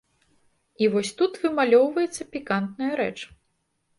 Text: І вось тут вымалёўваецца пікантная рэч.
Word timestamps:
І 0.85 0.87
вось 0.93 1.11
тут 1.19 1.33
вымалёўваецца 1.43 2.27
пікантная 2.37 2.91
рэч. 3.03 3.13